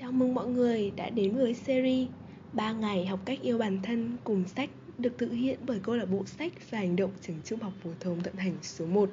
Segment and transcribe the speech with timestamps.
[0.00, 2.08] Chào mừng mọi người đã đến với series
[2.52, 6.04] 3 ngày học cách yêu bản thân cùng sách được thực hiện bởi câu lạc
[6.04, 9.10] bộ sách và hành động trường trung học phổ thông tận hành số 1.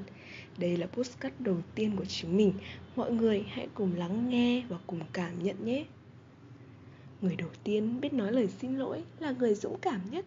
[0.57, 2.53] Đây là postcard đầu tiên của chúng mình.
[2.95, 5.85] Mọi người hãy cùng lắng nghe và cùng cảm nhận nhé.
[7.21, 10.25] Người đầu tiên biết nói lời xin lỗi là người dũng cảm nhất.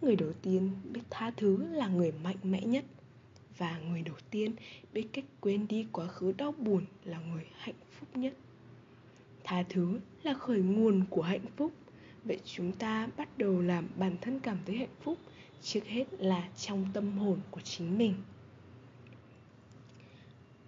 [0.00, 2.84] Người đầu tiên biết tha thứ là người mạnh mẽ nhất.
[3.58, 4.54] Và người đầu tiên
[4.92, 8.32] biết cách quên đi quá khứ đau buồn là người hạnh phúc nhất
[9.46, 11.72] tha thứ là khởi nguồn của hạnh phúc.
[12.24, 15.18] Vậy chúng ta bắt đầu làm bản thân cảm thấy hạnh phúc
[15.62, 18.14] trước hết là trong tâm hồn của chính mình.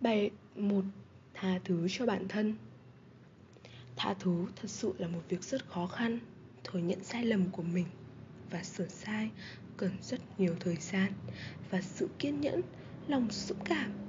[0.01, 0.85] Bài một,
[1.35, 2.55] tha thứ cho bản thân.
[3.97, 6.19] Tha thứ thật sự là một việc rất khó khăn.
[6.65, 7.87] Thừa nhận sai lầm của mình
[8.51, 9.31] và sửa sai
[9.77, 11.13] cần rất nhiều thời gian
[11.71, 12.61] và sự kiên nhẫn,
[13.09, 14.08] lòng dũng cảm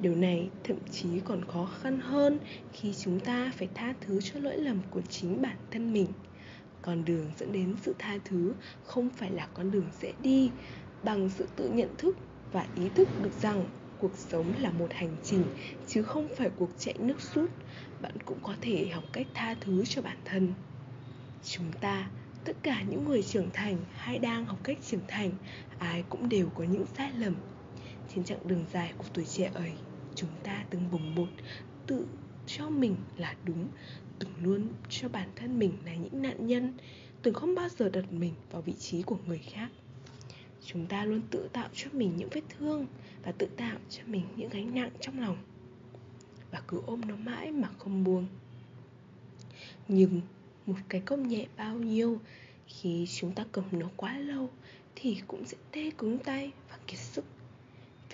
[0.00, 2.38] điều này thậm chí còn khó khăn hơn
[2.72, 6.06] khi chúng ta phải tha thứ cho lỗi lầm của chính bản thân mình.
[6.82, 8.52] Con đường dẫn đến sự tha thứ
[8.84, 10.50] không phải là con đường dễ đi
[11.02, 12.16] bằng sự tự nhận thức
[12.52, 13.64] và ý thức được rằng
[13.98, 15.44] cuộc sống là một hành trình,
[15.88, 17.50] chứ không phải cuộc chạy nước rút.
[18.02, 20.52] Bạn cũng có thể học cách tha thứ cho bản thân.
[21.44, 22.10] Chúng ta,
[22.44, 25.30] tất cả những người trưởng thành hay đang học cách trưởng thành,
[25.78, 27.34] ai cũng đều có những sai lầm
[28.14, 29.72] trên chặng đường dài của tuổi trẻ ấy,
[30.14, 31.28] chúng ta từng bồng bột
[31.86, 32.06] tự
[32.46, 33.68] cho mình là đúng,
[34.18, 36.72] từng luôn cho bản thân mình là những nạn nhân,
[37.22, 39.68] từng không bao giờ đặt mình vào vị trí của người khác.
[40.64, 42.86] Chúng ta luôn tự tạo cho mình những vết thương
[43.22, 45.36] và tự tạo cho mình những gánh nặng trong lòng.
[46.50, 48.26] Và cứ ôm nó mãi mà không buông.
[49.88, 50.20] Nhưng
[50.66, 52.20] một cái công nhẹ bao nhiêu,
[52.66, 54.50] khi chúng ta cầm nó quá lâu
[54.94, 57.24] thì cũng sẽ tê cứng tay và kiệt sức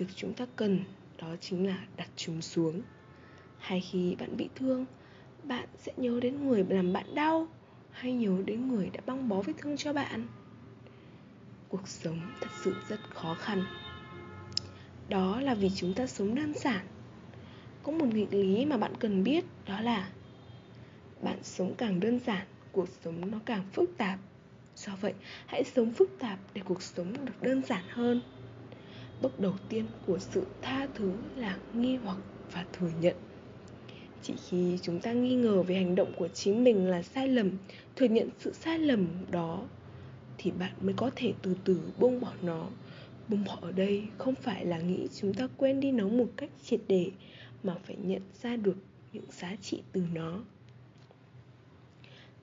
[0.04, 0.84] thực chúng ta cần,
[1.18, 2.82] đó chính là đặt chúng xuống.
[3.58, 4.86] Hay khi bạn bị thương,
[5.42, 7.48] bạn sẽ nhớ đến người làm bạn đau,
[7.90, 10.26] hay nhớ đến người đã băng bó vết thương cho bạn.
[11.68, 13.64] Cuộc sống thật sự rất khó khăn.
[15.08, 16.86] Đó là vì chúng ta sống đơn giản.
[17.82, 20.10] Có một nghịch lý mà bạn cần biết, đó là
[21.22, 24.18] bạn sống càng đơn giản, cuộc sống nó càng phức tạp.
[24.76, 25.14] Do vậy,
[25.46, 28.20] hãy sống phức tạp để cuộc sống được đơn giản hơn
[29.22, 32.18] bước đầu tiên của sự tha thứ là nghi hoặc
[32.52, 33.16] và thừa nhận.
[34.22, 37.50] Chỉ khi chúng ta nghi ngờ về hành động của chính mình là sai lầm,
[37.96, 39.62] thừa nhận sự sai lầm đó,
[40.38, 42.66] thì bạn mới có thể từ từ buông bỏ nó.
[43.28, 46.50] Buông bỏ ở đây không phải là nghĩ chúng ta quên đi nó một cách
[46.64, 47.10] triệt để,
[47.62, 48.76] mà phải nhận ra được
[49.12, 50.40] những giá trị từ nó.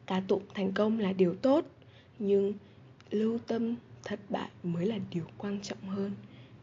[0.06, 1.66] Ca tụng thành công là điều tốt,
[2.20, 2.54] nhưng
[3.12, 6.12] lưu tâm thất bại mới là điều quan trọng hơn.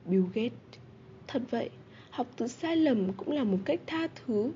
[0.07, 0.81] Bill Gates.
[1.27, 1.71] Thật vậy,
[2.11, 4.53] học từ sai lầm cũng là một cách tha thứ.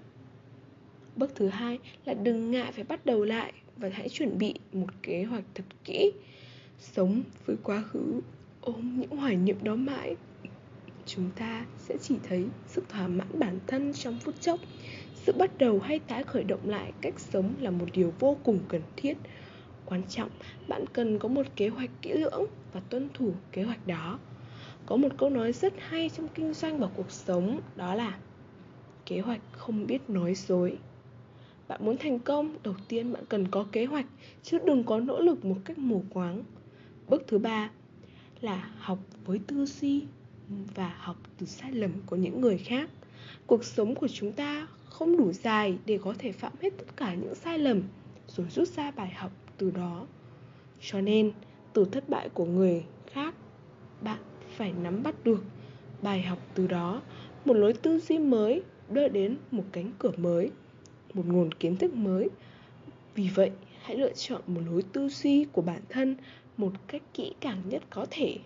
[1.17, 4.87] Bước thứ hai là đừng ngại phải bắt đầu lại Và hãy chuẩn bị một
[5.03, 6.13] kế hoạch thật kỹ.
[6.79, 8.21] Sống với quá khứ
[8.61, 10.17] Ôm những hoài niệm đó mãi.
[11.07, 14.61] Chúng ta sẽ chỉ thấy sự thỏa mãn bản thân trong phút chốc.
[15.15, 18.59] Sự bắt đầu hay tái khởi động lại cách sống là một điều vô cùng
[18.69, 19.17] cần thiết.
[19.87, 20.31] Quan trọng,
[20.69, 24.19] bạn cần có một kế hoạch kỹ lưỡng và tuân thủ kế hoạch đó
[24.87, 28.19] có một câu nói rất hay trong kinh doanh và cuộc sống, đó là
[29.07, 30.79] kế hoạch không biết nói dối.
[31.69, 34.07] Bạn muốn thành công, đầu tiên bạn cần có kế hoạch,
[34.43, 36.43] chứ đừng có nỗ lực một cách mù quáng.
[37.09, 37.71] Bước thứ ba
[38.41, 40.05] là học với tư duy
[40.75, 42.91] và học từ sai lầm của những người khác.
[43.47, 47.15] Cuộc sống của chúng ta không đủ dài để có thể phạm hết tất cả
[47.15, 47.83] những sai lầm,
[48.27, 50.07] rồi rút ra bài học từ đó.
[50.81, 51.33] Cho nên,
[51.73, 53.35] từ thất bại của người khác,
[54.01, 54.19] bạn
[54.61, 55.45] phải nắm bắt được
[56.03, 57.03] bài học từ đó.
[57.45, 60.51] Một lối tư duy mới đưa đến một cánh cửa mới,
[61.15, 62.29] một nguồn kiến thức mới.
[63.15, 63.51] Vì vậy,
[63.83, 66.17] hãy lựa chọn một lối tư duy của bản thân
[66.57, 68.37] một cách kỹ càng nhất có thể.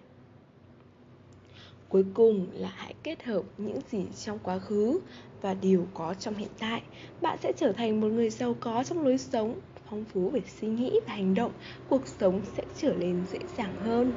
[1.88, 5.00] Cuối cùng là hãy kết hợp những gì trong quá khứ
[5.40, 6.82] và điều có trong hiện tại.
[7.20, 9.60] Bạn sẽ trở thành một người giàu có trong lối sống,
[9.90, 11.52] phong phú về suy nghĩ và hành động.
[11.88, 14.12] Cuộc sống sẽ trở nên dễ dàng hơn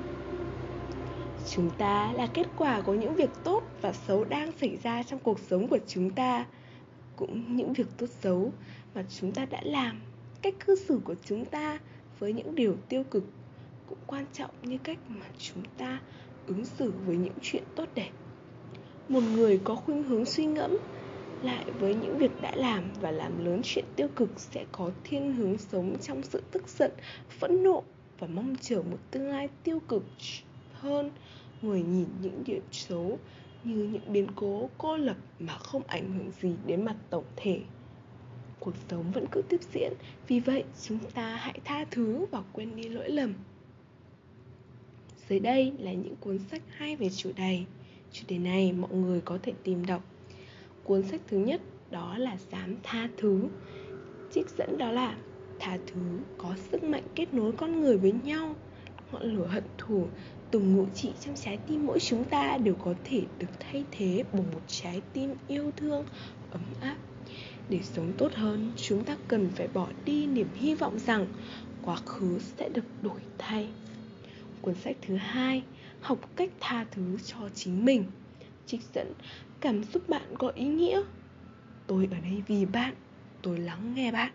[1.50, 5.20] chúng ta là kết quả của những việc tốt và xấu đang xảy ra trong
[5.20, 6.46] cuộc sống của chúng ta,
[7.16, 8.52] cũng những việc tốt xấu
[8.96, 10.02] mà chúng ta đã làm.
[10.42, 11.80] Cách cư xử của chúng ta
[12.20, 13.24] với những điều tiêu cực
[13.90, 16.00] cũng quan trọng như cách mà chúng ta
[16.48, 18.12] ứng xử với những chuyện tốt đẹp.
[19.10, 20.78] Một người có khuynh hướng suy ngẫm
[21.44, 25.36] lại với những việc đã làm và làm lớn chuyện tiêu cực sẽ có thiên
[25.36, 26.92] hướng sống trong sự tức giận,
[27.40, 27.84] phẫn nộ
[28.20, 30.04] và mong chờ một tương lai tiêu cực
[30.80, 31.12] hơn.
[31.62, 33.20] Người nhìn những điểm xấu
[33.64, 37.60] như những biến cố cô lập mà không ảnh hưởng gì đến mặt tổng thể.
[38.60, 39.94] Cuộc sống vẫn cứ tiếp diễn,
[40.28, 43.34] vì vậy chúng ta hãy tha thứ và quên đi lỗi lầm.
[45.30, 47.64] Dưới đây là những cuốn sách hay về chủ đề.
[48.12, 50.04] Chủ đề này mọi người có thể tìm đọc.
[50.84, 53.42] Cuốn sách thứ nhất đó là dám tha thứ.
[54.32, 55.18] Trích dẫn đó là,
[55.60, 56.02] tha thứ
[56.38, 58.56] có sức mạnh kết nối con người với nhau.
[59.12, 60.08] Ngọn lửa hận thù
[60.52, 64.24] từng ngụ trị trong trái tim mỗi chúng ta đều có thể được thay thế
[64.34, 66.06] bằng một trái tim yêu thương,
[66.52, 66.96] ấm áp.
[67.70, 71.26] Để sống tốt hơn, chúng ta cần phải bỏ đi niềm hy vọng rằng
[71.82, 73.68] quá khứ sẽ được đổi thay.
[74.62, 75.64] Cuốn sách thứ hai,
[76.02, 78.04] học cách tha thứ cho chính mình,
[78.66, 79.14] trích dẫn
[79.60, 81.02] cảm xúc bạn có ý nghĩa.
[81.88, 82.94] Tôi ở đây vì bạn,
[83.42, 84.32] tôi lắng nghe bạn,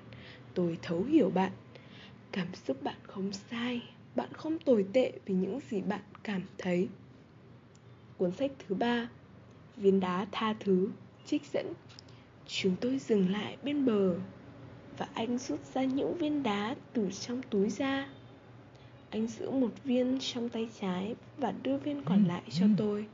[0.55, 1.53] tôi thấu hiểu bạn.
[2.33, 3.83] Cảm xúc bạn không sai
[4.17, 6.89] bạn không tồi tệ vì những gì bạn cảm thấy.
[8.19, 9.09] Cuốn sách thứ ba
[9.77, 10.89] viên đá tha thứ
[11.27, 11.73] trích dẫn.
[12.47, 14.15] Chúng tôi dừng lại bên bờ
[14.99, 18.09] và anh rút ra những viên đá từ trong túi ra.
[19.11, 23.07] Anh giữ một viên trong tay trái và đưa viên còn lại cho tôi.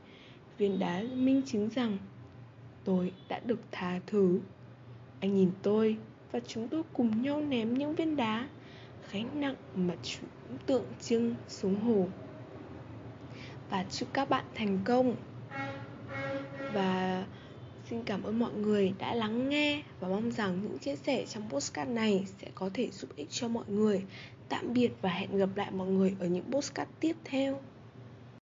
[0.57, 1.97] Viên đá minh chứng rằng
[2.83, 4.39] tôi đã được tha thứ.
[5.19, 5.97] Anh nhìn tôi
[6.31, 8.47] và chúng tôi cùng nhau ném những viên đá
[9.11, 9.95] gánh nặng mà
[10.49, 12.07] cũng tượng trưng xuống hồ.
[13.69, 15.15] Và chúc các bạn thành công.
[16.73, 17.25] Và
[17.89, 21.49] xin cảm ơn mọi người đã lắng nghe và mong rằng những chia sẻ trong
[21.49, 24.03] postcard này sẽ có thể giúp ích cho mọi người.
[24.49, 27.59] Tạm biệt và hẹn gặp lại mọi người ở những postcard tiếp theo.